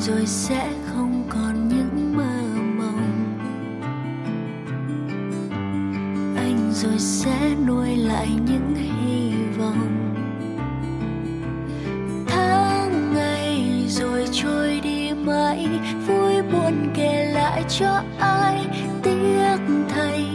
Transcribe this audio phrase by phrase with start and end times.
[0.00, 2.42] rồi sẽ không còn những mơ
[2.78, 3.38] mộng.
[6.36, 10.14] Anh rồi sẽ nuôi lại những hy vọng.
[12.26, 15.68] Tháng ngày rồi trôi đi mãi,
[16.06, 18.66] vui buồn kể lại cho ai
[19.02, 19.58] tiếc
[19.88, 20.26] thay.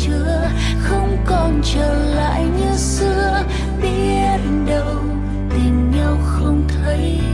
[0.00, 0.50] chưa
[0.82, 3.42] không còn trở lại như xưa.
[3.82, 5.02] Biết đâu
[5.50, 7.31] tình nhau không thấy.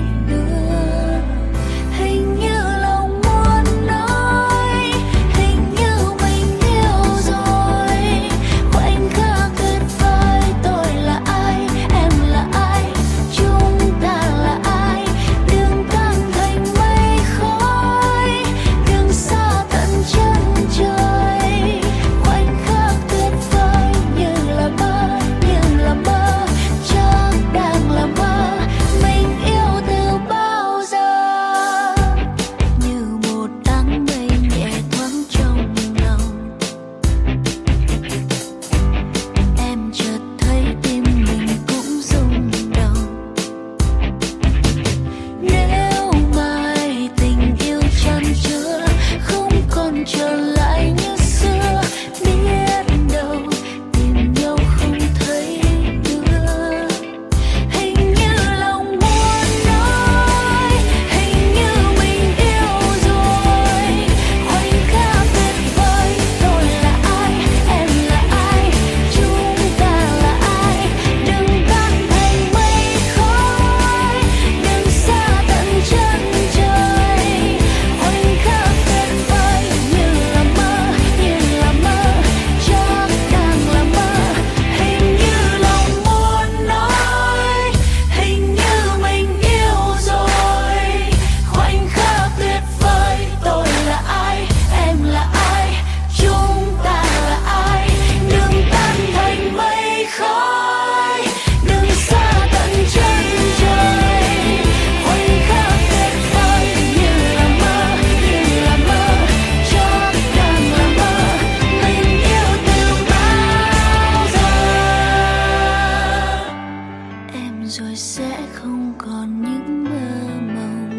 [117.69, 120.91] rồi sẽ không còn những mơ mộng.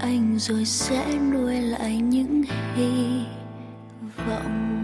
[0.00, 2.42] Anh rồi sẽ nuôi lại những
[2.74, 3.24] hy
[4.28, 4.75] vọng.